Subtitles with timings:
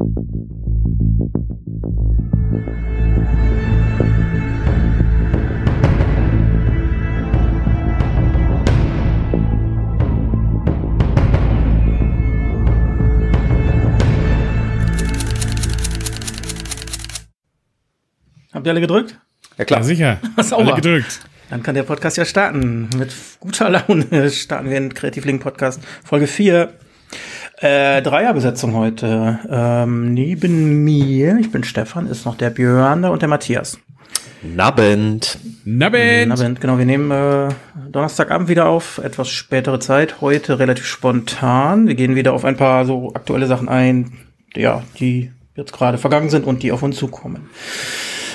[0.00, 0.08] Habt
[18.66, 19.18] ihr alle gedrückt?
[19.58, 19.80] Ja klar.
[19.80, 20.18] Ja, sicher.
[20.52, 21.20] Alle gedrückt.
[21.50, 22.88] Dann kann der Podcast ja starten.
[22.96, 26.72] Mit guter Laune starten wir den Kreativling Podcast Folge 4.
[27.60, 29.38] Äh, Dreierbesetzung heute.
[29.50, 33.78] Ähm, neben mir, ich bin Stefan, ist noch der Björn und der Matthias.
[34.42, 35.38] Nabend.
[35.66, 36.28] Nabend.
[36.28, 37.50] Nabend, genau, wir nehmen äh,
[37.90, 41.86] Donnerstagabend wieder auf, etwas spätere Zeit, heute relativ spontan.
[41.86, 44.12] Wir gehen wieder auf ein paar so aktuelle Sachen ein,
[44.56, 47.50] ja, die jetzt gerade vergangen sind und die auf uns zukommen.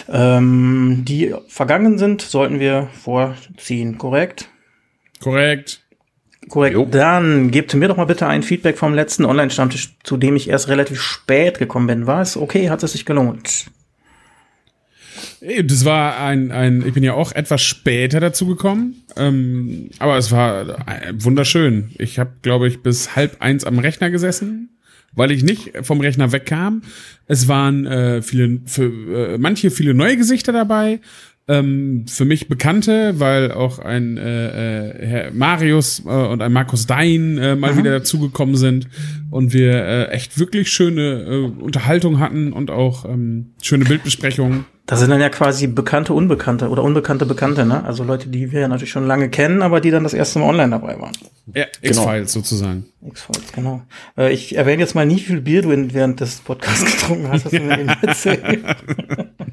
[0.08, 4.50] Ähm, die vergangen sind, sollten wir vorziehen, korrekt?
[5.20, 5.82] Korrekt.
[6.50, 6.74] Korrekt.
[6.76, 6.86] Jo.
[6.86, 10.68] Dann gebt mir doch mal bitte ein Feedback vom letzten Online-Stammtisch, zu dem ich erst
[10.68, 12.08] relativ spät gekommen bin.
[12.08, 12.70] War es okay?
[12.70, 13.66] Hat es sich gelohnt?
[15.64, 20.32] Das war ein, ein, ich bin ja auch etwas später dazu gekommen, ähm, aber es
[20.32, 21.92] war äh, wunderschön.
[21.98, 24.70] Ich habe, glaube ich, bis halb eins am Rechner gesessen,
[25.14, 26.82] weil ich nicht vom Rechner wegkam.
[27.28, 31.00] Es waren äh, viele, für äh, manche viele neue Gesichter dabei,
[31.48, 36.88] ähm, für mich Bekannte, weil auch ein äh, äh, Herr Marius äh, und ein Markus
[36.88, 38.88] Dein äh, mal wieder dazugekommen sind
[39.30, 44.66] und wir äh, echt wirklich schöne äh, Unterhaltung hatten und auch ähm, schöne Bildbesprechungen.
[44.88, 47.84] Das sind dann ja quasi bekannte Unbekannte oder unbekannte Bekannte, ne?
[47.84, 50.50] Also Leute, die wir ja natürlich schon lange kennen, aber die dann das erste Mal
[50.50, 51.14] online dabei waren.
[51.56, 52.86] Ja, X-Files sozusagen.
[53.04, 53.82] X-Files, genau.
[54.16, 57.28] Äh, ich erwähne jetzt mal nie, wie viel Bier du in- während des Podcasts getrunken
[57.32, 58.64] hast, hast du mir eben erzählt.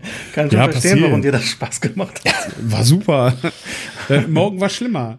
[0.35, 1.03] Kann ich Ja, verstehen, passiert.
[1.03, 2.51] warum dir das Spaß gemacht hat.
[2.61, 3.35] War super.
[4.09, 5.19] äh, morgen war schlimmer.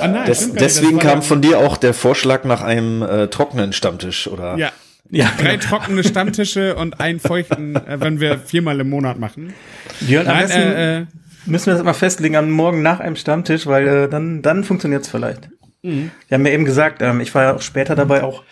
[0.00, 3.28] ah, nein, deswegen das war kam ja- von dir auch der Vorschlag nach einem äh,
[3.28, 4.56] trockenen Stammtisch, oder?
[4.56, 4.72] Ja.
[5.10, 9.52] Ja, Drei trockene Stammtische und einen feuchten, äh, wenn wir viermal im Monat machen.
[10.00, 11.06] Björn, am Nein, besten äh, äh,
[11.44, 15.08] müssen wir das mal festlegen am Morgen nach einem Stammtisch, weil äh, dann, dann funktioniert's
[15.10, 15.50] vielleicht.
[15.82, 16.10] Mhm.
[16.28, 18.44] Wir haben ja eben gesagt, ähm, ich war ja auch später dabei auch,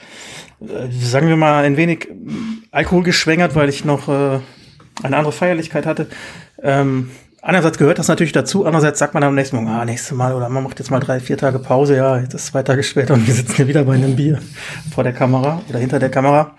[0.61, 4.41] äh, sagen wir mal, ein wenig ähm, Alkohol geschwängert, weil ich noch äh,
[5.03, 6.07] eine andere Feierlichkeit hatte.
[6.63, 7.11] Ähm,
[7.41, 10.49] einerseits gehört das natürlich dazu, andererseits sagt man am nächsten Morgen, ah, nächstes Mal oder
[10.49, 13.27] man macht jetzt mal drei, vier Tage Pause, ja, jetzt ist zwei Tage später und
[13.27, 14.39] wir sitzen hier wieder bei einem Bier
[14.95, 16.57] vor der Kamera oder hinter der Kamera.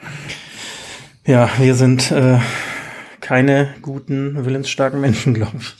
[1.25, 2.37] Ja, wir sind äh,
[3.21, 5.75] keine guten, willensstarken Menschen, glaube ich.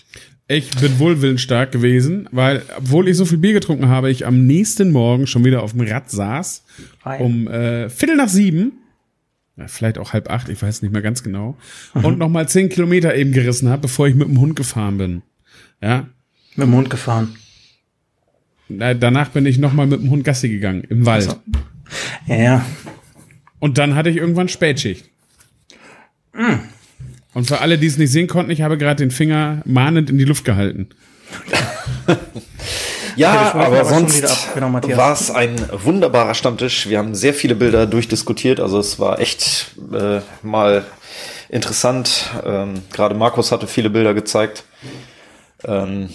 [0.47, 4.45] ich bin wohl willensstark gewesen, weil, obwohl ich so viel Bier getrunken habe, ich am
[4.45, 6.63] nächsten Morgen schon wieder auf dem Rad saß,
[7.03, 7.17] Ei.
[7.19, 8.82] um äh, Viertel nach sieben,
[9.67, 11.57] vielleicht auch halb acht, ich weiß nicht mehr ganz genau,
[11.93, 15.21] und nochmal zehn Kilometer eben gerissen habe, bevor ich mit dem Hund gefahren bin.
[15.81, 16.07] Ja,
[16.55, 17.35] Mit dem Hund gefahren.
[18.69, 21.23] Na, danach bin ich nochmal mit dem Hund Gassi gegangen, im Wald.
[21.23, 21.35] so.
[22.27, 22.65] Ja, ja.
[23.59, 25.09] Und dann hatte ich irgendwann Spätschicht.
[27.33, 30.17] Und für alle, die es nicht sehen konnten, ich habe gerade den Finger mahnend in
[30.17, 30.89] die Luft gehalten.
[33.15, 34.53] Ja, Okay, aber aber sonst.
[34.53, 36.89] Genau, war es ein wunderbarer Stammtisch.
[36.89, 38.59] Wir haben sehr viele Bilder durchdiskutiert.
[38.59, 40.85] Also es war echt äh, mal
[41.49, 42.31] interessant.
[42.45, 44.63] Ähm, Gerade Markus hatte viele Bilder gezeigt,
[45.65, 46.09] ähm,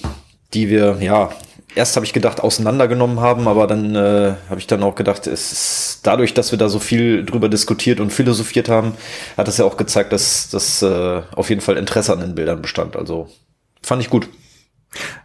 [0.55, 1.31] die wir, ja,
[1.75, 5.53] erst habe ich gedacht, auseinandergenommen haben, aber dann äh, habe ich dann auch gedacht, es
[5.53, 8.95] ist dadurch, dass wir da so viel drüber diskutiert und philosophiert haben,
[9.37, 12.61] hat es ja auch gezeigt, dass das äh, auf jeden Fall Interesse an den Bildern
[12.63, 12.97] bestand.
[12.97, 13.29] Also
[13.83, 14.29] fand ich gut.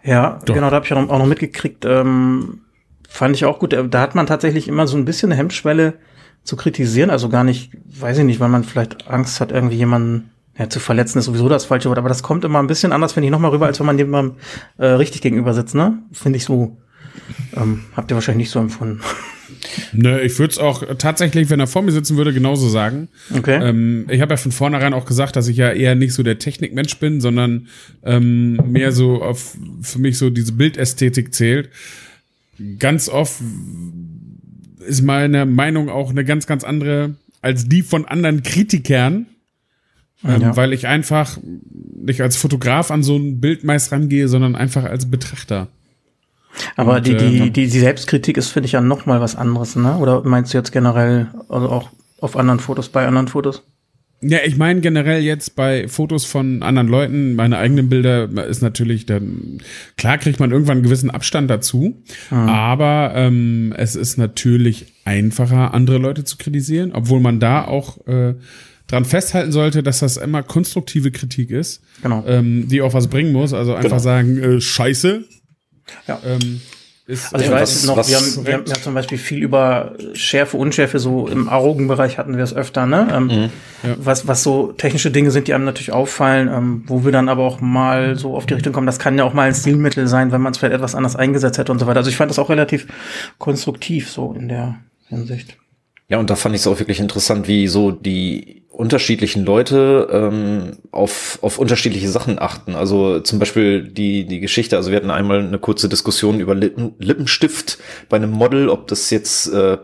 [0.03, 0.53] Ja, Doch.
[0.53, 1.85] genau, da habe ich auch noch, mitgekriegt.
[1.85, 2.62] Ähm,
[3.07, 3.74] fand ich auch gut.
[3.74, 5.96] Da hat man tatsächlich immer so ein bisschen eine Hemmschwelle
[6.44, 7.09] zu kritisieren.
[7.09, 10.79] Also gar nicht, weiß ich nicht, weil man vielleicht Angst hat, irgendwie jemanden ja, zu
[10.79, 11.97] verletzen, ist sowieso das falsche Wort.
[11.97, 14.38] Aber das kommt immer ein bisschen anders, finde ich, nochmal rüber, als wenn man jemandem
[14.78, 16.00] äh, richtig gegenüber sitzt, ne?
[16.12, 16.78] Finde ich so.
[17.56, 19.01] Ähm, habt ihr wahrscheinlich nicht so empfunden.
[19.93, 23.07] Nö, ich würde es auch tatsächlich, wenn er vor mir sitzen würde, genauso sagen.
[23.35, 23.59] Okay.
[23.61, 26.39] Ähm, ich habe ja von vornherein auch gesagt, dass ich ja eher nicht so der
[26.39, 27.67] Technikmensch bin, sondern
[28.03, 31.69] ähm, mehr so auf für mich so diese Bildästhetik zählt.
[32.79, 33.41] Ganz oft
[34.85, 39.27] ist meine Meinung auch eine ganz, ganz andere als die von anderen Kritikern.
[40.25, 40.56] Ähm, Ja.
[40.56, 41.38] Weil ich einfach
[41.95, 45.67] nicht als Fotograf an so ein Bild meist rangehe, sondern einfach als Betrachter.
[46.75, 47.44] Aber Und, die, äh, die, ja.
[47.45, 49.97] die, die Selbstkritik ist, finde ich, ja noch mal was anderes, ne?
[49.97, 51.89] Oder meinst du jetzt generell, also auch
[52.19, 53.63] auf anderen Fotos, bei anderen Fotos?
[54.25, 59.05] Ja, ich meine generell jetzt bei Fotos von anderen Leuten, meine eigenen Bilder ist natürlich
[59.05, 59.57] dann,
[59.97, 65.97] klar kriegt man irgendwann einen gewissen Abstand dazu, aber ähm, es ist natürlich einfacher, andere
[65.97, 68.35] Leute zu kritisieren, obwohl man da auch äh,
[68.88, 72.23] dran festhalten sollte, dass das immer konstruktive Kritik ist, Genau.
[72.25, 73.99] ähm, die auch was bringen muss, also einfach Genau.
[73.99, 75.25] sagen, äh, scheiße.
[76.07, 76.19] Ja.
[76.25, 76.62] Ähm,
[77.06, 79.18] Ist, Also ich Ja, weiß was- noch, was- wir, haben, wir haben ja zum Beispiel
[79.18, 83.09] viel über Schärfe, Unschärfe, so im Augenbereich hatten wir es öfter, ne?
[83.13, 83.50] Ähm, Mhm.
[83.97, 87.44] was, was so technische Dinge sind, die einem natürlich auffallen, ähm, wo wir dann aber
[87.44, 90.31] auch mal so auf die Richtung kommen, das kann ja auch mal ein Stilmittel sein,
[90.31, 91.97] wenn man es vielleicht etwas anders eingesetzt hätte und so weiter.
[91.97, 92.88] Also ich fand das auch relativ
[93.38, 94.75] konstruktiv so in der
[95.09, 95.57] Hinsicht.
[96.07, 100.77] Ja, und da fand ich es auch wirklich interessant, wie so die unterschiedlichen Leute ähm,
[100.91, 102.75] auf, auf unterschiedliche Sachen achten.
[102.75, 106.93] Also zum Beispiel die, die Geschichte, also wir hatten einmal eine kurze Diskussion über Lippen,
[106.97, 107.77] Lippenstift
[108.09, 109.77] bei einem Model, ob das jetzt äh,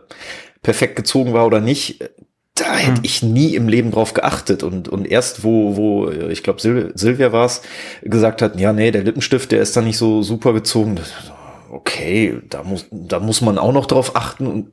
[0.64, 2.10] perfekt gezogen war oder nicht.
[2.56, 4.64] Da hätte ich nie im Leben drauf geachtet.
[4.64, 7.62] Und, und erst, wo, wo ich glaube, Sil Silvia war es,
[8.02, 10.96] gesagt hat, ja, nee, der Lippenstift, der ist da nicht so super gezogen.
[10.96, 11.14] Das,
[11.72, 14.48] okay, da muss, da muss man auch noch drauf achten.
[14.48, 14.72] Und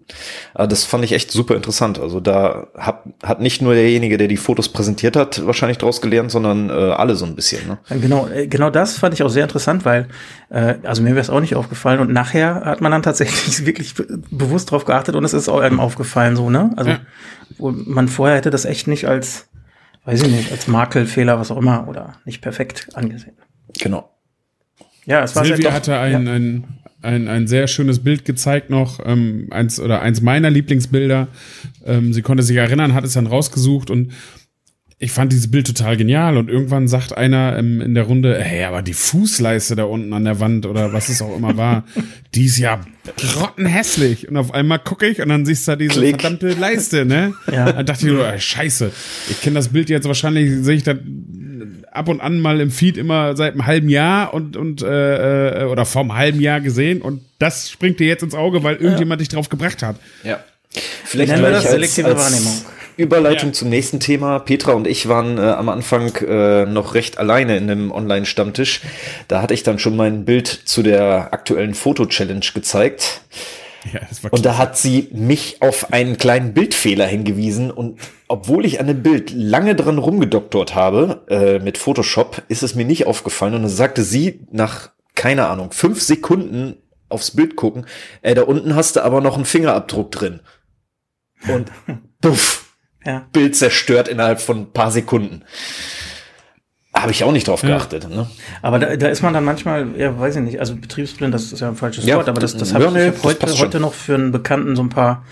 [0.55, 1.99] äh, das fand ich echt super interessant.
[1.99, 6.31] Also da hat, hat nicht nur derjenige, der die Fotos präsentiert hat, wahrscheinlich draus gelernt,
[6.31, 7.67] sondern äh, alle so ein bisschen.
[7.67, 7.79] Ne?
[8.01, 10.09] Genau, äh, genau das fand ich auch sehr interessant, weil,
[10.51, 13.95] äh, also mir wäre es auch nicht aufgefallen und nachher hat man dann tatsächlich wirklich
[13.95, 16.73] be bewusst drauf geachtet und es ist auch einem aufgefallen, so, ne?
[16.77, 17.01] Also, Ja.
[17.59, 19.49] wo man vorher hätte das echt nicht als,
[20.05, 23.37] weiß ich nicht, als Makelfehler, was auch immer, oder nicht perfekt angesehen.
[23.79, 24.11] Genau.
[25.07, 26.65] Ja, es war Silvia sehr hatte ein, ein,
[27.03, 31.29] ein, ein sehr schönes Bild gezeigt noch, ähm, eins oder eins meiner Lieblingsbilder.
[31.85, 34.13] Ähm, sie konnte sich erinnern, hat es dann rausgesucht und
[34.99, 38.65] ich fand dieses Bild total genial und irgendwann sagt einer ähm, in der Runde, hey,
[38.65, 41.85] aber die Fußleiste da unten an der Wand oder was es auch immer war,
[42.35, 42.81] die ist ja
[43.19, 44.27] grottenhässlich.
[44.29, 46.21] Und auf einmal gucke ich und dann siehst du da diese Klick.
[46.23, 47.35] verdammte Leiste, ne?
[47.53, 47.73] Ja.
[47.73, 48.91] Da dachte ich nur, äh, scheiße,
[49.29, 50.97] ich kenne das Bild jetzt wahrscheinlich, sehe ich das
[51.93, 55.65] ab und an mal im Feed immer seit einem halben Jahr und, und äh, äh,
[55.67, 59.29] oder vom halben Jahr gesehen und das springt dir jetzt ins Auge, weil irgendjemand dich
[59.29, 59.97] drauf gebracht hat.
[60.25, 60.41] Ja.
[61.05, 62.53] Vielleicht nennen wir das selektive Wahrnehmung.
[62.99, 63.53] Überleitung Ja.
[63.53, 64.39] zum nächsten Thema.
[64.39, 68.81] Petra und ich waren äh, am Anfang äh, noch recht alleine in einem Online-Stammtisch.
[69.29, 73.21] Da hatte ich dann schon mein Bild zu der aktuellen Foto-Challenge gezeigt.
[73.93, 74.01] Ja,
[74.31, 77.71] Und da hat sie mich auf einen kleinen Bildfehler hingewiesen.
[77.71, 82.75] Und obwohl ich an dem Bild lange dran rumgedoktort habe äh, mit Photoshop, ist es
[82.75, 83.55] mir nicht aufgefallen.
[83.55, 86.77] Und dann sagte sie nach, keine Ahnung, fünf Sekunden
[87.09, 87.87] aufs Bild gucken,
[88.23, 90.41] äh, da unten hast du aber noch einen Fingerabdruck drin.
[91.49, 91.71] Und
[92.21, 92.65] puff,
[93.05, 93.27] Ja.
[93.33, 95.43] Bild zerstört innerhalb von ein paar Sekunden.
[96.97, 98.09] Habe ich auch nicht drauf geachtet.
[98.09, 98.27] Ne?
[98.63, 101.61] Aber da, da ist man dann manchmal, ja, weiß ich nicht, also betriebsblind, das ist
[101.61, 103.53] ja ein falsches Ja, Wort, aber das, das ja, habe ich, nee, ich hab das
[103.53, 105.25] heute, heute noch für einen Bekannten so ein paar,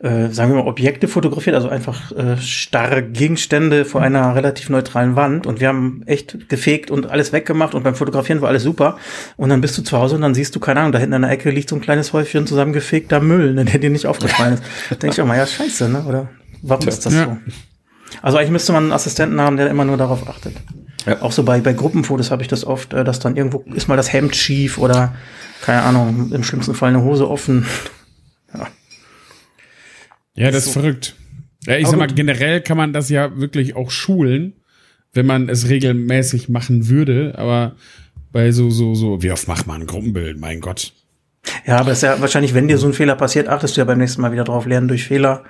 [0.00, 5.14] äh, sagen wir mal, Objekte fotografiert, also einfach äh, starre Gegenstände vor einer relativ neutralen
[5.14, 8.98] Wand und wir haben echt gefegt und alles weggemacht und beim Fotografieren war alles super
[9.36, 11.22] und dann bist du zu Hause und dann siehst du, keine Ahnung, da hinten in
[11.22, 14.64] der Ecke liegt so ein kleines Häufchen zusammengefegter Müll, ne, der dir nicht aufgefallen ist.
[14.90, 16.28] Da denke ich auch mal, ja, scheiße, ne, oder
[16.62, 17.24] warum ist das Ja.
[17.24, 17.36] so?
[18.20, 20.54] Also eigentlich müsste man einen Assistenten haben, der immer nur darauf achtet.
[21.06, 21.22] Ja.
[21.22, 23.96] Auch so bei, bei Gruppenfotos habe ich das oft, äh, dass dann irgendwo ist mal
[23.96, 25.14] das Hemd schief oder,
[25.62, 27.66] keine Ahnung, im schlimmsten Fall eine Hose offen.
[30.36, 31.14] Ja, das ist verrückt.
[31.64, 32.16] Ja, ich Aber sag mal, gut.
[32.16, 34.54] generell kann man das ja wirklich auch schulen,
[35.12, 37.76] wenn man es regelmäßig machen würde, aber
[38.32, 40.92] bei so, so, so, wie oft macht man ein Gruppenbild, mein Gott.
[41.66, 43.84] Ja, aber es ist ja wahrscheinlich, wenn dir so ein Fehler passiert, achtest du ja
[43.84, 45.44] beim nächsten Mal wieder drauf, lernen durch Fehler.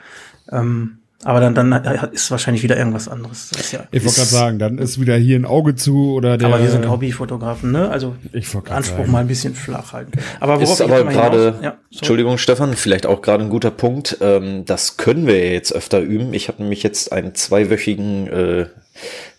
[0.52, 1.72] Ähm, aber dann, dann
[2.12, 3.50] ist wahrscheinlich wieder irgendwas anderes.
[3.72, 6.48] Ja, Ich wollte gerade sagen, dann ist wieder hier ein Auge zu oder der.
[6.48, 7.88] aber wir sind Hobbyfotografen, ne?
[7.90, 9.10] Also Ich Anspruch sagen.
[9.10, 10.12] mal ein bisschen flach halten.
[10.40, 11.74] Aber worauf Ist aber gerade, ja.
[11.92, 14.18] Entschuldigung Stefan, vielleicht auch gerade ein guter Punkt.
[14.20, 16.34] Ähm, das können wir ja jetzt öfter üben.
[16.34, 18.66] Ich habe nämlich jetzt einen zweiwöchigen, äh,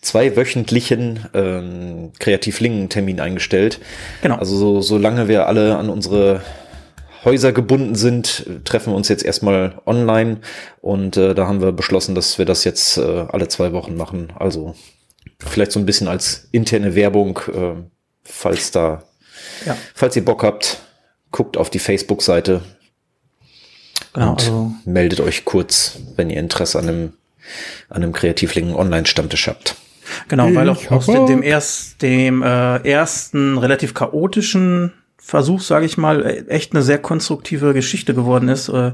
[0.01, 3.79] zweiwöchentlichen ähm, Kreativlingen-Termin eingestellt.
[4.21, 4.35] Genau.
[4.35, 6.41] Also so, solange wir alle an unsere
[7.25, 10.39] Häuser gebunden sind, treffen wir uns jetzt erstmal online
[10.81, 14.31] und äh, da haben wir beschlossen, dass wir das jetzt äh, alle zwei Wochen machen.
[14.37, 14.75] Also
[15.39, 17.73] vielleicht so ein bisschen als interne Werbung, äh,
[18.23, 19.03] falls da
[19.65, 19.75] Ja.
[19.93, 20.79] Falls ihr Bock habt,
[21.31, 22.61] guckt auf die Facebook-Seite
[24.13, 27.13] Genau, und also meldet euch kurz, wenn ihr Interesse an einem,
[27.89, 29.75] an einem Kreativlingen Online-Stammtisch habt.
[30.27, 34.93] Genau, weil auch Ich aus dem, dem, erst, dem äh, ersten relativ chaotischen
[35.27, 38.91] Versuch, sage ich mal, äh, echt eine sehr konstruktive Geschichte geworden ist, äh,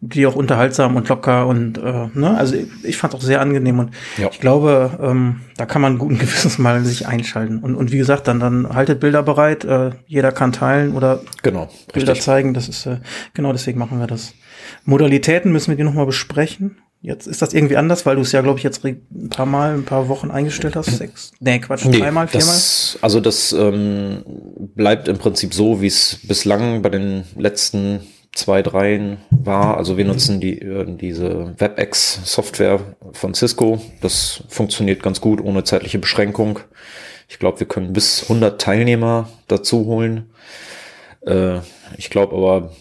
[0.00, 3.78] die auch unterhaltsam und locker und äh, ne, also ich, ich fand auch sehr angenehm
[3.78, 4.28] und Ja.
[4.32, 8.26] ich glaube, ähm, da kann man guten Gewissens mal sich einschalten und und wie gesagt,
[8.26, 12.24] dann dann haltet Bilder bereit, äh, jeder kann teilen oder Genau, Bilder richtig.
[12.24, 12.96] zeigen, das ist äh,
[13.34, 14.34] genau deswegen machen wir das.
[14.84, 16.78] Modalitäten müssen wir die noch mal besprechen.
[17.02, 19.72] Jetzt ist das irgendwie anders, weil du es ja, glaube ich, jetzt ein paar Mal,
[19.72, 20.90] ein paar Wochen eingestellt hast.
[20.98, 22.46] Sechs, nee, Quatsch, Nee, dreimal, viermal.
[22.48, 24.22] das, also das ähm,
[24.74, 28.00] bleibt im Prinzip so, wie es bislang bei den letzten
[28.32, 29.76] zwei, dreien war.
[29.76, 32.80] Also wir nutzen die, äh, diese WebEx-Software
[33.12, 33.80] von Cisco.
[34.02, 36.60] Das funktioniert ganz gut ohne zeitliche Beschränkung.
[37.28, 40.30] Ich glaube, wir können bis 100 Teilnehmer dazu holen.
[41.26, 41.60] Äh,
[41.96, 42.72] ich glaube aber,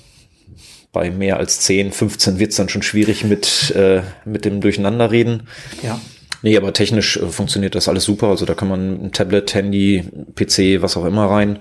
[0.91, 5.47] bei mehr als 10, 15 wird es dann schon schwierig mit, äh, mit dem Durcheinanderreden.
[5.83, 5.99] Ja.
[6.41, 8.27] Nee, aber technisch äh, funktioniert das alles super.
[8.27, 10.03] Also da kann man ein Tablet, Handy,
[10.35, 11.59] PC, was auch immer rein.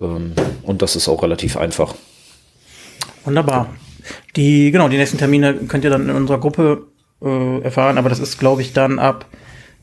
[0.00, 1.94] Ähm, und das ist auch relativ einfach.
[3.24, 3.74] Wunderbar.
[4.36, 6.86] Die, genau, die nächsten Termine könnt ihr dann in unserer Gruppe
[7.22, 9.26] äh, erfahren, aber das ist, glaube ich, dann ab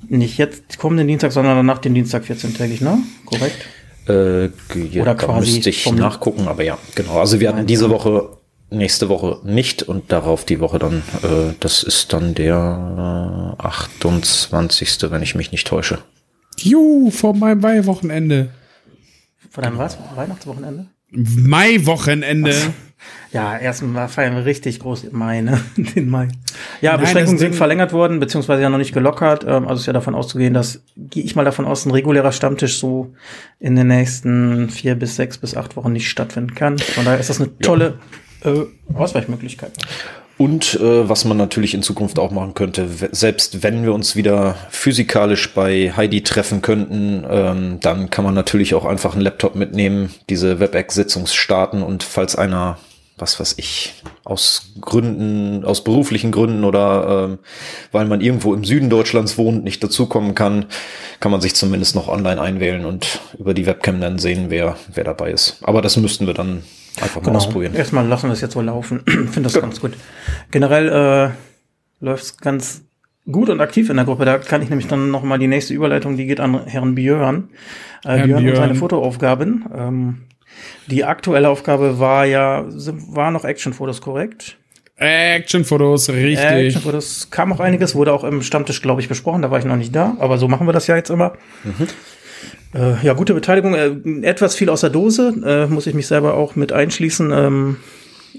[0.10, 3.00] nicht jetzt kommenden Dienstag, sondern nach dem Dienstag 14-tägig, ne?
[3.26, 3.66] Korrekt?
[4.08, 4.46] Äh,
[4.92, 7.20] ja, Oder da quasi müsste ich nachgucken, aber ja, genau.
[7.20, 8.37] Also wir hatten diese Woche,
[8.70, 14.98] nächste Woche nicht und darauf die Woche dann, äh, das ist dann der äh, 28.,
[15.10, 16.00] wenn ich mich nicht täusche.
[16.58, 18.50] Juhu, vor meinem Weihwochenende.
[19.50, 19.98] Von deinem was?
[20.16, 20.88] Weihnachtswochenende?
[21.12, 22.54] Mai-Wochenende.
[23.32, 25.62] Ja, erstmal feiern wir richtig groß im Mai, ne?
[25.78, 26.30] Den Mai.
[26.82, 29.44] Ja, Nein, Beschränkungen sind verlängert worden, beziehungsweise ja noch nicht gelockert.
[29.44, 32.80] Ähm, also ist ja davon auszugehen, dass, gehe ich mal davon aus, ein regulärer Stammtisch
[32.80, 33.14] so
[33.60, 36.80] in den nächsten vier bis sechs bis acht Wochen nicht stattfinden kann.
[36.80, 38.00] Von daher ist das eine tolle
[38.44, 39.72] äh, Ausweichmöglichkeit.
[40.38, 44.56] Und äh, was man natürlich in Zukunft auch machen könnte, selbst wenn wir uns wieder
[44.70, 50.14] physikalisch bei Heidi treffen könnten, ähm, dann kann man natürlich auch einfach einen Laptop mitnehmen,
[50.30, 52.78] diese WebEx-Sitzung starten und falls einer,
[53.18, 57.40] was weiß ich, aus Gründen, aus beruflichen Gründen oder ähm,
[57.92, 60.66] weil man irgendwo im Süden Deutschlands wohnt, nicht dazukommen kann,
[61.20, 65.04] kann man sich zumindest noch online einwählen und über die Webcam dann sehen, wer, wer
[65.04, 65.58] dabei ist.
[65.64, 66.64] Aber das müssten wir dann
[67.02, 67.72] einfach mal ausprobieren.
[67.72, 67.80] Genau.
[67.80, 69.00] Erstmal lassen wir es jetzt so laufen.
[69.06, 69.94] Finde das ganz gut.
[70.52, 72.84] Generell äh, läuft es ganz
[73.32, 74.26] gut und aktiv in der Gruppe.
[74.26, 77.50] Da kann ich nämlich dann noch mal die nächste Überleitung, die geht an Herrn Björn.
[78.04, 78.76] Äh, Herrn Björn und seine Björn.
[78.76, 79.66] Fotoaufgaben.
[79.76, 80.18] Ähm,
[80.88, 84.58] die aktuelle Aufgabe war ja, war noch Actionfotos korrekt?
[85.00, 86.40] Actionfotos, richtig.
[86.44, 89.42] Äh, Actionfotos kam auch einiges, wurde auch im Stammtisch, glaube ich, besprochen.
[89.44, 91.34] Da war ich noch nicht da, aber so machen wir das ja jetzt immer.
[92.74, 93.74] Äh, ja, gute Beteiligung.
[93.76, 93.92] Äh,
[94.26, 97.32] etwas viel aus der Dose, äh, muss ich mich selber auch mit einschließen.
[97.32, 97.78] Ähm,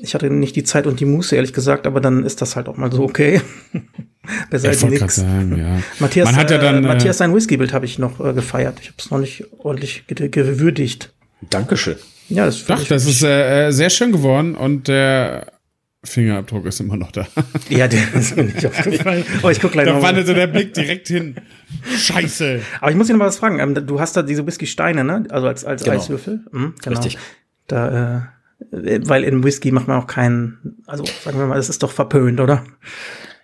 [0.01, 2.69] ich hatte nicht die Zeit und die Muße, ehrlich gesagt, aber dann ist das halt
[2.69, 3.41] auch mal so okay.
[4.51, 5.17] Besser als nichts.
[5.17, 5.79] sagen, ja.
[6.01, 8.79] Matthias, Man hat ja dann, äh, äh, Matthias sein Whisky-Bild habe ich noch äh, gefeiert.
[8.81, 11.13] Ich habe es noch nicht ordentlich ge- gewürdigt.
[11.43, 11.97] Dankeschön.
[12.29, 15.53] Ja, das ich- das ist äh, äh, sehr schön geworden und der
[16.05, 17.27] Fingerabdruck ist immer noch da.
[17.69, 19.25] Ja, der ist mir nicht aufgefallen.
[19.43, 20.01] Oh, ich guck gleich Da noch.
[20.03, 20.09] mal.
[20.09, 21.37] wanderte der Blick direkt hin.
[21.97, 22.61] Scheiße.
[22.81, 23.59] Aber ich muss dich noch mal was fragen.
[23.61, 25.25] Ähm, du hast da diese Whisky-Steine, ne?
[25.31, 25.97] Also als, als Genau.
[25.97, 26.41] Eiswürfel.
[26.53, 26.99] Mhm, genau.
[27.01, 27.19] Richtig.
[27.67, 28.31] Da,
[28.71, 31.93] äh, weil in Whisky macht man auch keinen, also sagen wir mal, es ist doch
[31.93, 32.65] verpönt, oder?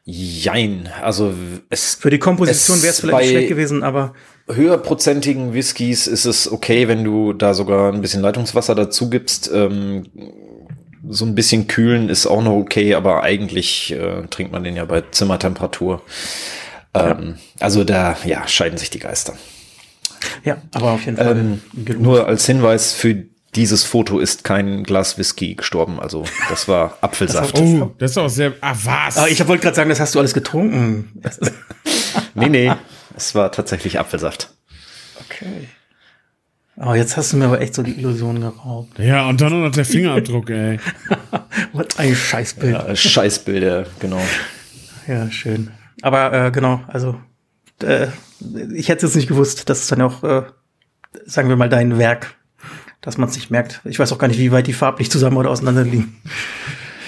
[0.05, 1.33] Jein, also
[1.71, 4.13] es Für die Komposition wäre es vielleicht schlecht gewesen, aber
[4.47, 9.51] höherprozentigen Whiskys ist es okay, wenn du da sogar ein bisschen Leitungswasser dazu gibst.
[9.53, 10.07] Ähm,
[11.09, 14.85] so ein bisschen kühlen ist auch noch okay, aber eigentlich äh, trinkt man den ja
[14.87, 16.03] bei Zimmertemperatur.
[16.95, 19.35] Ähm, Also da, ja, scheiden sich die Geister.
[20.45, 21.37] ja, aber auf jeden Fall.
[21.37, 21.61] Ähm,
[21.99, 23.25] nur als Hinweis für
[23.55, 27.57] dieses Foto ist kein Glas Whisky gestorben, also das war Apfelsaft.
[27.59, 28.55] Oh, das ist auch sehr.
[28.61, 29.17] Ah, was?
[29.19, 31.21] Aber ich wollte gerade sagen, das hast du alles getrunken.
[32.35, 32.73] Nee, nee,
[33.17, 34.51] es war tatsächlich Apfelsaft.
[35.21, 35.69] okay.
[36.77, 38.99] Oh, jetzt hast du mir aber echt so die Illusion geraubt.
[38.99, 40.81] ja, und dann noch der Fingerabdruck, ey.
[41.73, 42.75] Was ein Scheißbild.
[42.89, 44.21] Äh, Scheißbilder, genau.
[45.07, 45.71] Ja, schön.
[46.03, 47.21] Aber äh, genau, also
[47.81, 48.09] äh,
[48.75, 50.43] ich hätte es nicht gewusst, das ist dann auch, äh,
[51.27, 52.35] sagen wir mal, dein Werk,
[53.03, 53.81] dass man es nicht merkt.
[53.85, 56.21] Ich weiß auch gar nicht, wie weit die farblich zusammen oder auseinander liegen.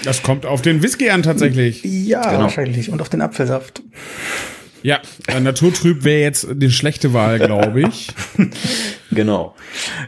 [0.04, 1.82] Das kommt auf den Whisky an, tatsächlich.
[1.82, 2.42] Ja, Genau.
[2.42, 2.90] wahrscheinlich.
[2.90, 3.82] Und auf den Apfelsaft.
[4.86, 8.14] Ja, äh, Naturtrüb wäre jetzt die schlechte Wahl, glaube ich.
[9.10, 9.56] Genau.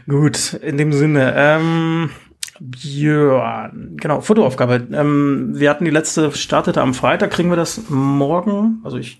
[0.07, 1.33] Gut, in dem Sinne.
[1.35, 2.11] Ähm,
[2.59, 4.87] Björn, genau, Fotoaufgabe.
[4.93, 8.79] Ähm, wir hatten die letzte, startete am Freitag, kriegen wir das morgen.
[8.83, 9.19] Also ich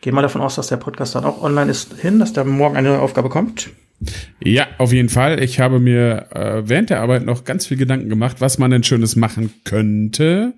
[0.00, 2.76] gehe mal davon aus, dass der Podcast dann auch online ist, hin, dass da morgen
[2.76, 3.70] eine neue Aufgabe kommt.
[4.44, 5.42] Ja, auf jeden Fall.
[5.42, 8.84] Ich habe mir äh, während der Arbeit noch ganz viel Gedanken gemacht, was man denn
[8.84, 10.54] Schönes machen könnte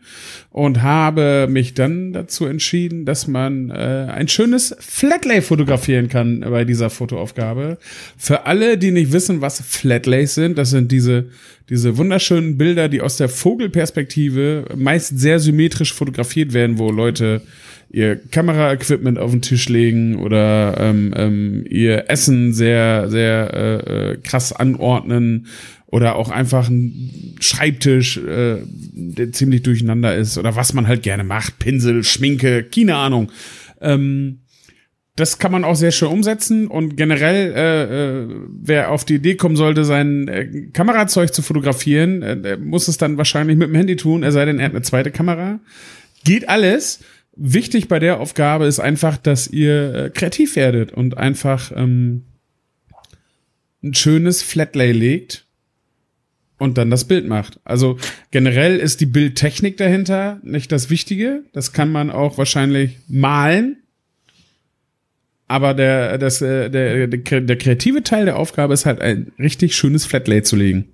[0.51, 6.65] und habe mich dann dazu entschieden, dass man äh, ein schönes Flatlay fotografieren kann bei
[6.65, 7.79] dieser Fotoaufgabe.
[8.19, 11.31] Für alle, die nicht wissen, was Flatlays sind, das sind diese
[11.71, 17.43] diese wunderschönen Bilder, die aus der Vogelperspektive meist sehr symmetrisch fotografiert werden, wo Leute
[17.91, 24.17] ihr Kameraequipment auf den Tisch legen oder ähm, ähm, ihr Essen sehr, sehr äh, äh,
[24.19, 25.47] krass anordnen
[25.87, 31.25] oder auch einfach ein Schreibtisch, äh, der ziemlich durcheinander ist oder was man halt gerne
[31.25, 33.33] macht, Pinsel, Schminke, keine Ahnung.
[33.81, 34.41] Ähm,
[35.17, 38.29] das kann man auch sehr schön umsetzen und generell, äh, äh,
[38.63, 43.19] wer auf die Idee kommen sollte, sein äh, Kamerazeug zu fotografieren, äh, muss es dann
[43.19, 45.59] wahrscheinlich mit dem Handy tun, er sei denn, er hat eine zweite Kamera.
[46.25, 47.01] Geht alles.
[47.43, 52.25] Wichtig bei der Aufgabe ist einfach, dass ihr äh, kreativ werdet und einfach ähm,
[53.83, 55.47] ein schönes Flatlay legt
[56.59, 57.59] und dann das Bild macht.
[57.65, 57.97] Also
[58.31, 61.45] generell ist die Bildtechnik dahinter nicht das Wichtige.
[61.55, 63.79] Das kann man auch wahrscheinlich malen.
[65.49, 69.75] Aber der, das, äh, der, der, der kreative Teil der Aufgabe ist halt ein richtig
[69.75, 70.93] schönes Flatlay zu legen.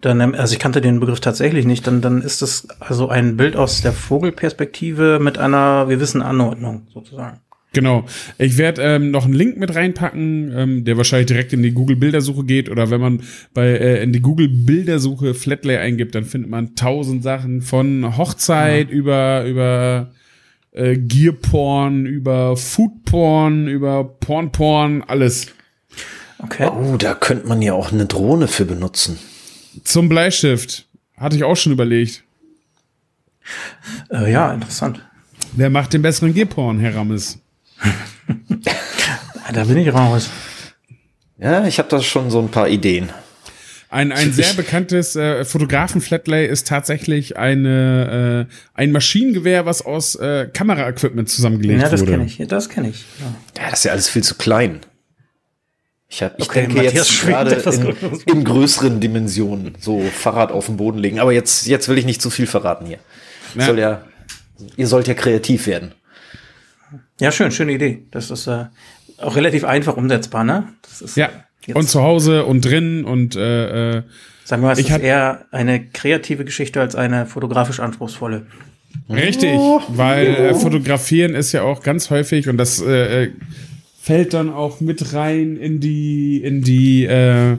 [0.00, 1.86] Dann, ähm, also ich kannte den Begriff tatsächlich nicht.
[1.86, 7.40] Dann, dann ist das also ein Bild aus der Vogelperspektive mit einer gewissen Anordnung sozusagen.
[7.72, 8.04] Genau.
[8.38, 11.96] Ich werde ähm, noch einen Link mit reinpacken, ähm, der wahrscheinlich direkt in die Google
[11.96, 13.22] Bildersuche geht oder wenn man
[13.54, 18.88] bei äh, in die Google Bildersuche Flatlay eingibt, dann findet man tausend Sachen von Hochzeit
[18.88, 18.94] ja.
[18.94, 20.10] über über
[20.72, 25.46] äh, Gearporn, über Foodporn, über Pornporn, alles.
[26.38, 26.68] Okay.
[26.74, 29.18] Oh, da könnte man ja auch eine Drohne für benutzen.
[29.84, 30.86] Zum Bleistift.
[31.16, 32.24] Hatte ich auch schon überlegt.
[34.10, 35.04] Äh, ja, interessant.
[35.52, 37.38] Wer macht den besseren Gearporn, Herr Rammes?
[39.52, 40.30] da bin ich raus.
[41.38, 43.10] Ja, ich habe da schon so ein paar Ideen.
[43.88, 50.46] Ein, ein sehr bekanntes äh, Fotografen-Flatlay ist tatsächlich eine, äh, ein Maschinengewehr, was aus äh,
[50.52, 52.12] Kameraequipment zusammengelegt ja, das wurde.
[52.12, 52.38] Kenn ich.
[52.46, 53.04] Das kenne ich.
[53.18, 53.62] Ja.
[53.62, 54.80] ja, das ist ja alles viel zu klein.
[56.12, 60.66] Ich, hab, ich okay, denke Matthias jetzt gerade in, in, größeren Dimensionen, so Fahrrad auf
[60.66, 61.20] dem Boden legen.
[61.20, 62.98] Aber jetzt, jetzt will ich nicht zu viel verraten hier.
[63.54, 63.66] Ja.
[63.66, 64.02] Soll ja,
[64.76, 65.92] ihr sollt ja kreativ werden.
[67.20, 68.06] Ja, schön, schöne Idee.
[68.10, 68.64] Das ist äh,
[69.18, 70.72] auch relativ einfach umsetzbar, ne?
[70.82, 71.30] Das ist, ja.
[71.64, 71.76] Jetzt.
[71.76, 74.02] Und zu Hause und drin und äh, äh,
[74.44, 78.46] sagen wir mal, es ich ist eher eine kreative Geschichte als eine fotografisch anspruchsvolle.
[79.08, 83.32] Richtig, oh, weil äh, fotografieren ist ja auch ganz häufig und das äh, äh
[84.10, 87.56] fällt dann auch mit rein in die in die äh,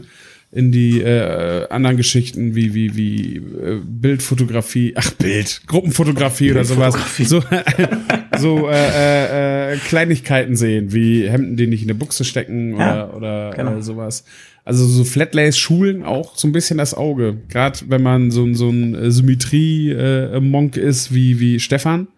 [0.52, 6.94] in die äh, anderen Geschichten wie wie wie äh, Bildfotografie, ach Bild, Gruppenfotografie oder sowas,
[7.20, 7.42] so
[8.38, 12.86] so äh, äh, äh, Kleinigkeiten sehen wie Hemden, die nicht in der Buchse stecken oder
[12.86, 13.78] ja, oder genau.
[13.78, 14.26] äh, sowas.
[14.66, 18.70] Also so Flatlays schulen auch so ein bisschen das Auge, gerade wenn man so so
[18.70, 22.10] ein Symmetrie äh, Monk ist wie wie Stefan.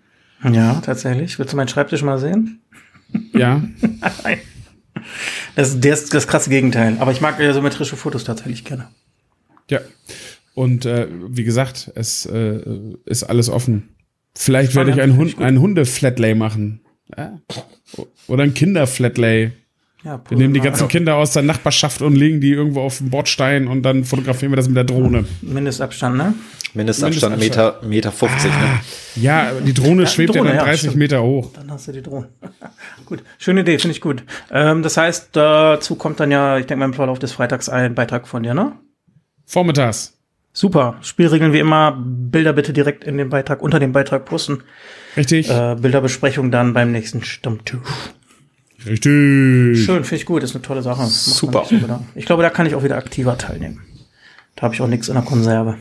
[0.51, 1.37] Ja, tatsächlich.
[1.37, 2.62] Willst du meinen Schreibtisch mal sehen?
[3.33, 3.61] Ja.
[5.55, 6.95] Das, der ist das krasse Gegenteil.
[6.99, 8.87] Aber ich mag symmetrische Fotos tatsächlich gerne.
[9.69, 9.81] Ja.
[10.53, 12.61] Und äh, wie gesagt, es äh,
[13.05, 13.89] ist alles offen.
[14.35, 16.81] Vielleicht werde ich einen, Hund, einen Hunde-Flatlay machen.
[17.17, 17.39] Ja.
[18.27, 19.51] Oder ein Kinder-Flatlay.
[20.03, 23.09] Ja, wir nehmen die ganzen Kinder aus der Nachbarschaft und legen die irgendwo auf den
[23.09, 25.23] Bordstein und dann fotografieren wir das mit der Drohne.
[25.41, 26.33] Mindestabstand, ne?
[26.73, 28.57] Mindestabstand, Meter, Meter 50, ne?
[28.57, 28.79] ah, ne?
[29.15, 31.51] Ja, die Drohne ja, schwebt Drohne, ja dann 30 ja, Meter hoch.
[31.53, 32.27] Dann hast du die Drohne.
[33.05, 34.23] gut, schöne Idee, finde ich gut.
[34.51, 37.95] Ähm, das heißt, dazu kommt dann ja, ich denke mal im Verlauf des Freitags ein
[37.95, 38.73] Beitrag von dir, ne?
[39.45, 40.17] Vormittags.
[40.51, 40.97] Super.
[41.01, 41.97] Spielregeln wie immer.
[41.97, 44.63] Bilder bitte direkt in den Beitrag, unter dem Beitrag posten.
[45.15, 45.49] Richtig.
[45.49, 47.79] Äh, Bilderbesprechung dann beim nächsten Stammtisch.
[48.85, 49.85] Richtig.
[49.85, 51.05] Schön, finde ich gut, ist eine tolle Sache.
[51.05, 51.65] Super.
[51.69, 51.75] So
[52.15, 53.81] ich glaube, da kann ich auch wieder aktiver teilnehmen.
[54.55, 55.77] Da habe ich auch nichts in der Konserve.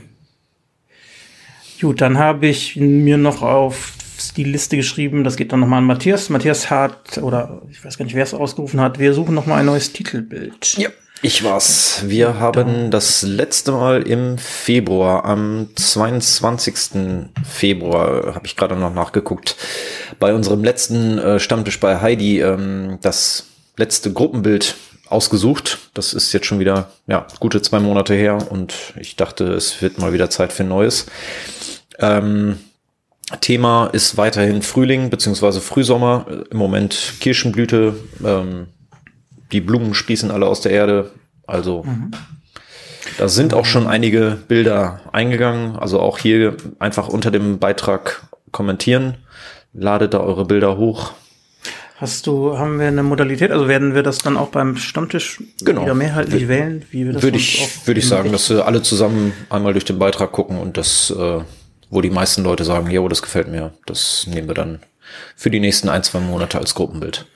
[1.80, 3.94] Gut, dann habe ich mir noch auf
[4.36, 6.30] die Liste geschrieben, das geht dann nochmal an Matthias.
[6.30, 9.66] Matthias hat, oder ich weiß gar nicht, wer es ausgerufen hat, wir suchen nochmal ein
[9.66, 10.78] neues Titelbild.
[10.78, 10.90] Ja.
[11.24, 12.02] Ich war's.
[12.06, 17.28] Wir haben das letzte Mal im Februar, am 22.
[17.44, 19.54] Februar, habe ich gerade noch nachgeguckt,
[20.18, 24.74] bei unserem letzten äh, Stammtisch bei Heidi ähm, das letzte Gruppenbild
[25.06, 25.78] ausgesucht.
[25.94, 29.98] Das ist jetzt schon wieder ja gute zwei Monate her und ich dachte, es wird
[29.98, 31.06] mal wieder Zeit für neues.
[32.00, 32.58] Ähm,
[33.40, 36.26] Thema ist weiterhin Frühling beziehungsweise Frühsommer.
[36.50, 37.94] Im Moment Kirschenblüte.
[38.24, 38.66] Ähm,
[39.52, 41.10] die Blumen sprießen alle aus der Erde.
[41.46, 42.12] Also mhm.
[43.18, 45.76] da sind auch schon einige Bilder eingegangen.
[45.76, 49.16] Also auch hier einfach unter dem Beitrag kommentieren.
[49.72, 51.12] Ladet da eure Bilder hoch.
[51.96, 53.52] Hast du, haben wir eine Modalität?
[53.52, 55.82] Also werden wir das dann auch beim Stammtisch genau.
[55.82, 56.84] wieder mehrheitlich wählen?
[56.90, 60.00] Wie wir das würde ich, würde ich sagen, dass wir alle zusammen einmal durch den
[60.00, 61.40] Beitrag gucken und das, äh,
[61.90, 64.80] wo die meisten Leute sagen, ja, das gefällt mir, das nehmen wir dann
[65.36, 67.26] für die nächsten ein, zwei Monate als Gruppenbild.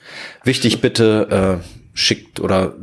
[0.43, 2.75] Wichtig bitte, äh, schickt oder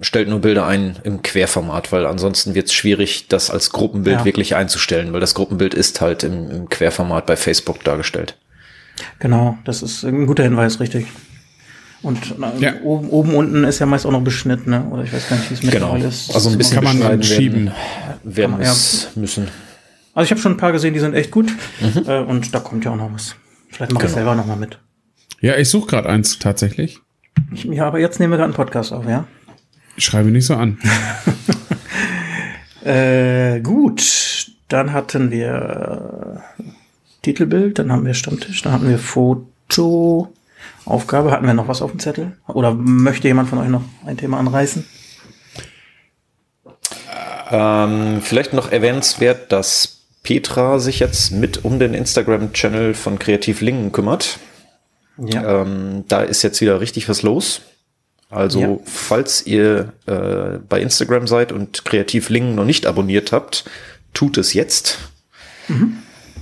[0.00, 4.24] stellt nur Bilder ein im Querformat, weil ansonsten wird es schwierig, das als Gruppenbild ja.
[4.24, 8.36] wirklich einzustellen, weil das Gruppenbild ist halt im, im, Querformat bei Facebook dargestellt.
[9.18, 11.06] Genau, das ist ein guter Hinweis, richtig.
[12.02, 12.74] Und äh, ja.
[12.82, 14.84] oben, oben, unten ist ja meist auch noch beschnitten, ne?
[14.90, 15.96] oder ich weiß gar nicht, wie es mit genau.
[15.96, 16.32] ist.
[16.32, 17.72] Also ein bisschen kann man schieben werden,
[18.22, 18.74] werden man, ja.
[19.16, 19.48] müssen.
[20.14, 21.50] Also ich habe schon ein paar gesehen, die sind echt gut
[21.80, 22.04] mhm.
[22.06, 23.34] äh, und da kommt ja auch noch was.
[23.72, 24.10] Vielleicht mache genau.
[24.10, 24.78] ich selber noch mal mit.
[25.40, 27.00] Ja, ich suche gerade eins tatsächlich.
[27.52, 29.26] Ja, aber jetzt nehmen wir gerade einen Podcast auf, ja?
[29.96, 30.78] Ich schreibe nicht so an.
[32.84, 36.62] äh, gut, dann hatten wir äh,
[37.22, 40.32] Titelbild, dann haben wir Stammtisch, dann hatten wir Foto,
[40.84, 41.30] Aufgabe.
[41.30, 42.36] Hatten wir noch was auf dem Zettel?
[42.48, 44.84] Oder möchte jemand von euch noch ein Thema anreißen?
[47.50, 53.92] Ähm, vielleicht noch erwähnenswert, dass Petra sich jetzt mit um den Instagram-Channel von Kreativ Lingen
[53.92, 54.38] kümmert.
[55.18, 55.62] Ja.
[55.62, 57.62] Ähm, da ist jetzt wieder richtig was los.
[58.30, 58.78] Also, ja.
[58.86, 63.64] falls ihr äh, bei Instagram seid und Kreativ Lingen noch nicht abonniert habt,
[64.14, 64.98] tut es jetzt.
[65.68, 65.98] Mhm.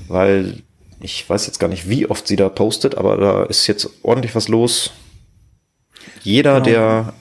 [0.07, 0.63] Weil
[1.01, 4.35] ich weiß jetzt gar nicht, wie oft sie da postet, aber da ist jetzt ordentlich
[4.35, 4.93] was los.
[6.23, 6.65] Jeder, genau.
[6.65, 7.15] der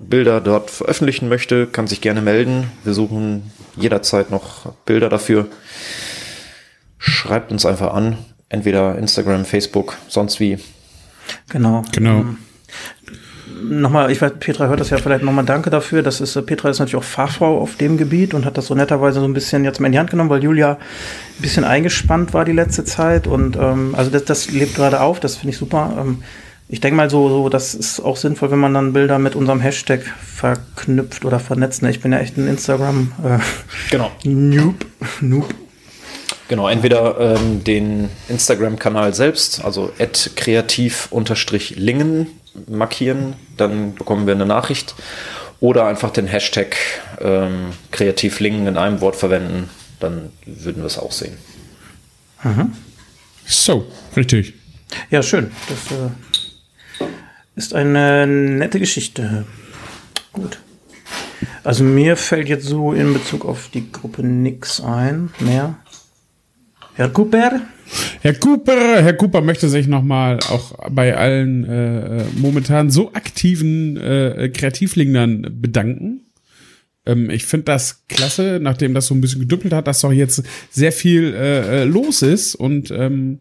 [0.00, 2.70] Bilder dort veröffentlichen möchte, kann sich gerne melden.
[2.84, 5.46] Wir suchen jederzeit noch Bilder dafür.
[6.98, 8.18] Schreibt uns einfach an.
[8.48, 10.58] Entweder Instagram, Facebook, sonst wie.
[11.48, 11.84] Genau.
[11.92, 12.20] Genau.
[12.20, 12.38] Ähm,
[13.62, 16.02] nochmal, ich weiß, Petra hört das ja vielleicht nochmal danke dafür.
[16.02, 19.20] Das ist, Petra ist natürlich auch Fachfrau auf dem Gebiet und hat das so netterweise
[19.20, 22.44] so ein bisschen jetzt mal in die Hand genommen, weil Julia ein bisschen eingespannt war
[22.44, 23.26] die letzte Zeit.
[23.26, 25.96] Und ähm, also das, das lebt gerade auf, das finde ich super.
[25.98, 26.22] Ähm,
[26.72, 29.58] ich denke mal so, so, das ist auch sinnvoll, wenn man dann Bilder mit unserem
[29.60, 31.82] Hashtag verknüpft oder vernetzt.
[31.82, 31.90] Ne?
[31.90, 33.38] Ich bin ja echt ein Instagram äh,
[33.90, 34.12] genau.
[34.24, 34.86] Noob.
[35.20, 35.52] Noob.
[36.46, 39.92] Genau, entweder ähm, den Instagram-Kanal selbst, also
[40.36, 42.28] kreativ-lingen
[42.68, 44.94] markieren, dann bekommen wir eine Nachricht.
[45.58, 46.76] Oder einfach den Hashtag
[47.20, 51.36] ähm, kreativlingen in einem Wort verwenden, dann würden wir es auch sehen.
[52.42, 52.72] Mhm.
[53.44, 54.54] So, richtig.
[55.10, 55.50] Ja, schön.
[55.68, 56.10] Das äh,
[57.60, 59.44] ist eine nette Geschichte.
[60.32, 60.60] Gut.
[61.62, 65.76] Also mir fällt jetzt so in Bezug auf die Gruppe nichts ein mehr.
[66.94, 67.60] Herr Cooper?
[68.22, 74.48] Herr Cooper, Herr Cooper möchte sich nochmal auch bei allen äh, momentan so aktiven äh,
[74.48, 76.22] Kreativlingern bedanken.
[77.04, 80.42] Ähm, ich finde das klasse, nachdem das so ein bisschen gedüppelt hat, dass doch jetzt
[80.70, 83.40] sehr viel äh, äh los ist und ähm,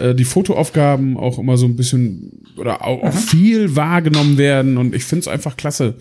[0.00, 4.94] äh, die Fotoaufgaben auch immer so ein bisschen oder auch, auch viel wahrgenommen werden und
[4.94, 5.94] ich finde es einfach klasse.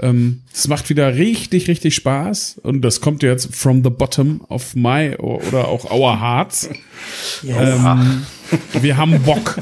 [0.00, 4.76] Ähm, es macht wieder richtig, richtig Spaß und das kommt jetzt from the bottom of
[4.76, 6.68] my oder auch our hearts.
[7.42, 7.56] Yes.
[7.58, 8.22] Ähm,
[8.80, 9.58] wir haben Bock,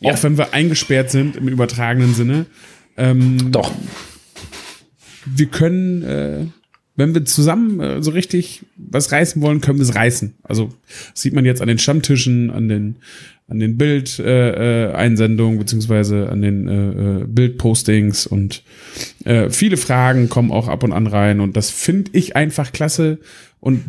[0.00, 0.12] ja.
[0.12, 2.46] auch wenn wir eingesperrt sind im übertragenen Sinne.
[2.96, 3.72] Ähm, Doch.
[5.24, 6.46] Wir können äh,
[6.94, 10.34] wenn wir zusammen äh, so richtig was reißen wollen, können wir es reißen.
[10.42, 10.70] Also
[11.14, 12.96] sieht man jetzt an den Stammtischen, an den
[13.48, 18.62] an den Bildeinsendungen äh, äh, beziehungsweise an den äh, äh, Bildpostings und
[19.24, 23.18] äh, viele Fragen kommen auch ab und an rein und das finde ich einfach klasse
[23.60, 23.84] und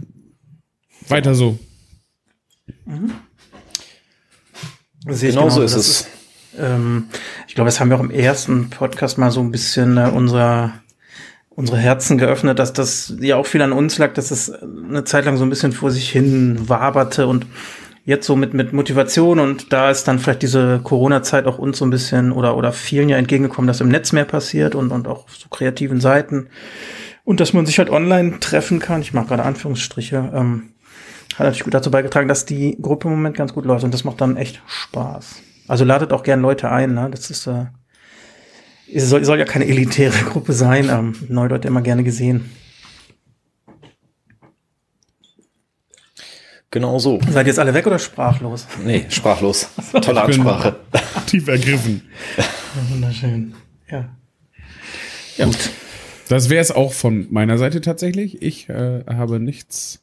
[1.08, 1.60] weiter so.
[2.86, 3.12] Mhm.
[5.06, 5.88] Genau so ist es.
[5.88, 6.08] Ist,
[6.60, 7.06] ähm,
[7.48, 10.74] ich glaube, das haben wir auch im ersten Podcast mal so ein bisschen äh, unser
[11.56, 15.26] unsere Herzen geöffnet, dass das ja auch viel an uns lag, dass es eine Zeit
[15.26, 17.46] lang so ein bisschen vor sich hin waberte und
[18.06, 21.86] jetzt so mit, mit Motivation und da ist dann vielleicht diese Corona-Zeit auch uns so
[21.86, 25.30] ein bisschen oder, oder vielen ja entgegengekommen, dass im Netz mehr passiert und, und auch
[25.30, 26.50] so kreativen Seiten
[27.24, 29.02] und dass man sich halt online treffen kann.
[29.02, 30.32] Ich mache gerade Anführungsstriche.
[30.34, 30.74] Ähm,
[31.36, 34.04] hat natürlich gut dazu beigetragen, dass die Gruppe im Moment ganz gut läuft und das
[34.04, 35.42] macht dann echt Spaß.
[35.68, 37.10] Also ladet auch gern Leute ein, ne?
[37.10, 37.66] Das ist äh,
[38.92, 40.90] es soll, soll ja keine elitäre Gruppe sein.
[40.90, 42.50] Ähm, Neuleute immer gerne gesehen.
[46.72, 47.20] Genau so.
[47.30, 48.68] Seid ihr jetzt alle weg oder sprachlos?
[48.84, 49.70] Nee, sprachlos.
[50.02, 50.76] Tolle Ansprache.
[51.28, 52.02] Tief ergriffen.
[52.90, 53.54] Wunderschön.
[53.92, 54.10] Ja.
[55.38, 55.46] ja.
[55.46, 55.70] Gut.
[56.30, 58.42] Das wäre es auch von meiner Seite tatsächlich.
[58.42, 60.02] Ich äh, habe nichts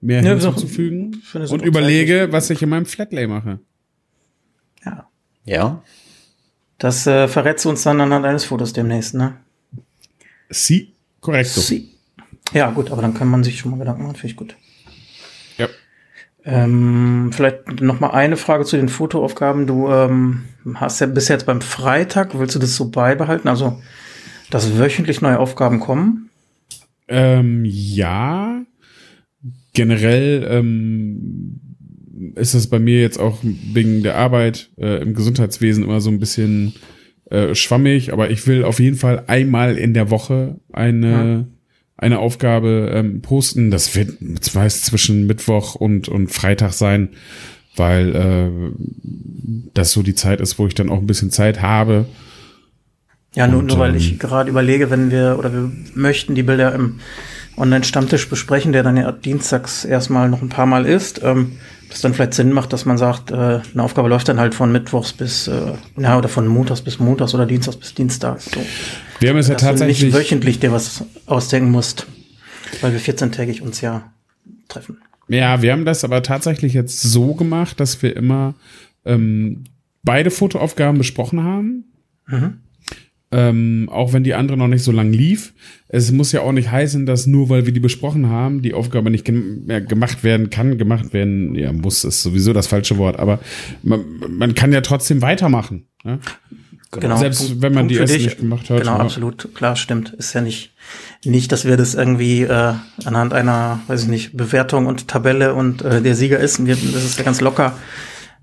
[0.00, 3.58] mehr ja, hinzuzufügen und überlege, was ich in meinem Flatlay mache.
[4.84, 5.08] Ja.
[5.44, 5.82] Ja.
[6.78, 9.34] Das äh, verrätst du uns dann anhand eines Fotos demnächst, ne?
[10.48, 11.50] Sie, korrekt.
[11.50, 11.90] Sie.
[12.52, 14.56] Ja, gut, aber dann kann man sich schon mal Gedanken machen, finde ich gut.
[15.58, 15.68] Ja.
[16.44, 19.66] Ähm, vielleicht noch mal eine Frage zu den Fotoaufgaben.
[19.66, 23.48] Du ähm, hast ja bis jetzt beim Freitag, willst du das so beibehalten?
[23.48, 23.82] Also,
[24.50, 26.30] dass wöchentlich neue Aufgaben kommen?
[27.08, 28.62] Ähm, ja.
[29.74, 31.60] Generell ähm,
[32.34, 36.18] ist es bei mir jetzt auch wegen der Arbeit äh, im Gesundheitswesen immer so ein
[36.18, 36.74] bisschen
[37.30, 41.44] äh, schwammig, aber ich will auf jeden Fall einmal in der Woche eine, ja.
[41.96, 43.70] eine Aufgabe ähm, posten.
[43.70, 44.16] Das wird
[44.54, 47.10] meist zwischen Mittwoch und, und Freitag sein,
[47.76, 52.06] weil äh, das so die Zeit ist, wo ich dann auch ein bisschen Zeit habe.
[53.34, 56.42] Ja, nur, und, nur weil ich ähm, gerade überlege, wenn wir oder wir möchten die
[56.42, 57.00] Bilder im
[57.58, 61.22] Online-Stammtisch besprechen, der dann ja dienstags erstmal noch ein paar Mal ist.
[61.22, 64.54] Ähm, das dann vielleicht Sinn macht, dass man sagt, äh, eine Aufgabe läuft dann halt
[64.54, 68.50] von Mittwochs bis, äh, ja, oder von Montags bis Montags oder Dienstags bis Dienstags.
[68.52, 68.60] So.
[69.20, 70.00] Wir haben es ja tatsächlich.
[70.00, 72.06] Du nicht wöchentlich dir was ausdenken musst,
[72.82, 74.12] weil wir 14-tägig uns ja
[74.68, 74.98] treffen.
[75.28, 78.54] Ja, wir haben das aber tatsächlich jetzt so gemacht, dass wir immer
[79.04, 79.64] ähm,
[80.02, 81.84] beide Fotoaufgaben besprochen haben.
[82.26, 82.58] Mhm.
[83.30, 85.52] Ähm, auch wenn die andere noch nicht so lang lief.
[85.88, 89.10] Es muss ja auch nicht heißen, dass nur weil wir die besprochen haben, die Aufgabe
[89.10, 93.40] nicht mehr gemacht werden kann, gemacht werden, ja, muss ist sowieso das falsche Wort, aber
[93.82, 95.88] man, man kann ja trotzdem weitermachen.
[96.04, 96.20] Ne?
[96.90, 97.18] Genau.
[97.18, 98.26] Selbst Punkt- wenn man Punkt die erste dich.
[98.26, 98.80] nicht gemacht hat.
[98.80, 99.00] Genau, ja.
[99.00, 99.54] absolut.
[99.54, 100.14] Klar, stimmt.
[100.14, 100.72] Ist ja nicht,
[101.22, 105.82] nicht, dass wir das irgendwie äh, anhand einer, weiß ich nicht, Bewertung und Tabelle und
[105.82, 106.64] äh, der Sieger ist.
[106.64, 107.76] Wir, das ist ja ganz locker.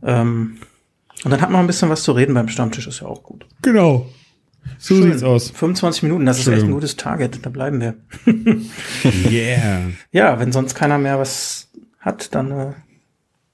[0.04, 0.58] Ähm,
[1.24, 3.48] und dann hat man ein bisschen was zu reden beim Stammtisch, ist ja auch gut.
[3.64, 4.06] Genau.
[4.78, 5.12] So Schön.
[5.12, 5.52] sieht's aus.
[5.52, 7.40] 25 Minuten, das ist echt ein gutes Target.
[7.46, 7.96] Da bleiben wir.
[9.32, 9.82] Yeah.
[10.12, 12.74] Ja, wenn sonst keiner mehr was hat, dann äh,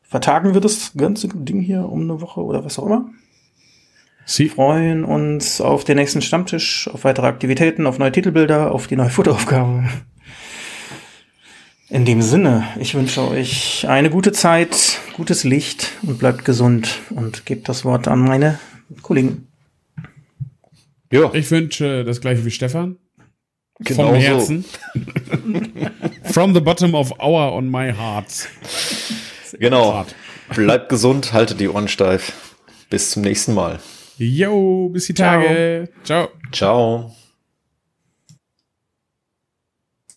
[0.02, 3.06] vertagen wir das ganze Ding hier um eine Woche oder was auch immer.
[4.26, 4.50] Sie.
[4.50, 9.10] freuen uns auf den nächsten Stammtisch, auf weitere Aktivitäten, auf neue Titelbilder, auf die neue
[9.10, 9.84] Fotoaufgabe.
[11.90, 17.46] In dem Sinne, ich wünsche euch eine gute Zeit, gutes Licht und bleibt gesund und
[17.46, 18.60] gebt das Wort an meine
[19.02, 19.51] Kollegen.
[21.12, 22.98] Ja, Ich wünsche das gleiche wie Stefan.
[23.80, 24.22] genau Vom so.
[24.22, 24.66] Herzen.
[26.24, 28.48] From the bottom of our on my heart.
[29.60, 29.94] Genau.
[29.94, 30.16] Hart.
[30.56, 32.34] Bleibt gesund, haltet die Ohren steif.
[32.90, 33.80] Bis zum nächsten Mal.
[34.18, 35.90] Yo, bis die Tage.
[36.04, 36.30] Ciao.
[36.52, 37.16] Ciao.